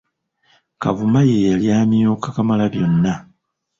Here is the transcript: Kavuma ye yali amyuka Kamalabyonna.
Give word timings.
Kavuma 0.81 1.19
ye 1.29 1.35
yali 1.49 1.67
amyuka 1.79 2.27
Kamalabyonna. 2.35 3.13